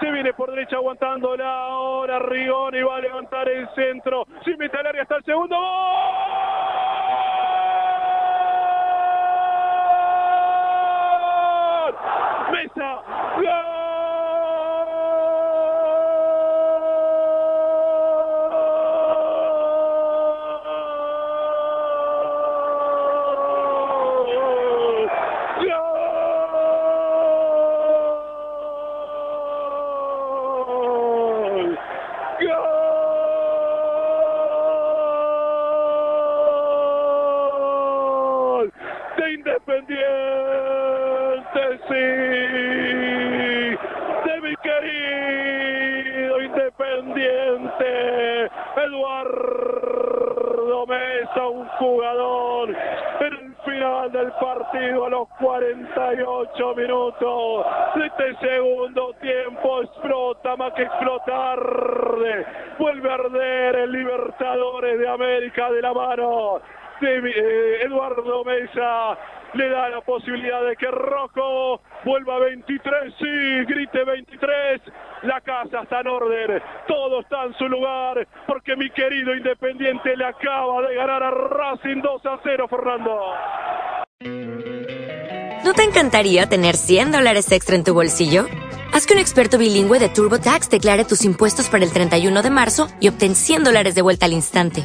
[0.00, 4.26] Se viene por derecha aguantándola ahora Rigoni va a levantar el centro.
[4.44, 5.56] Si mete al área hasta el segundo.
[5.56, 6.07] ¡Gol!
[54.40, 59.82] Partido a los 48 minutos de este segundo tiempo.
[59.82, 61.58] Explota más que explotar.
[62.78, 66.60] Vuelve a arder el Libertadores de América de la mano
[67.02, 69.18] eh, Eduardo Mesa
[69.54, 74.82] le da la posibilidad de que Rojo vuelva a 23, sí, grite 23,
[75.22, 80.24] la casa está en orden, todo está en su lugar, porque mi querido Independiente le
[80.24, 83.20] acaba de ganar a Racing 2 a 0, Fernando.
[85.64, 88.46] ¿No te encantaría tener 100 dólares extra en tu bolsillo?
[88.92, 92.88] Haz que un experto bilingüe de TurboTax declare tus impuestos para el 31 de marzo
[93.00, 94.84] y obtén 100 dólares de vuelta al instante.